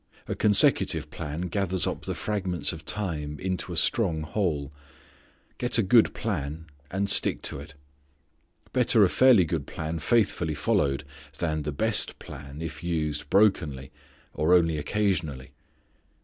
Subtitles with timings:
[0.27, 4.71] A consecutive plan gathers up the fragments of time into a strong whole.
[5.59, 7.75] Get a good plan, and stick to it.
[8.73, 11.03] Better a fairly good plan faithfully followed,
[11.37, 13.91] than the best plan if used brokenly
[14.33, 15.51] or only occasionally.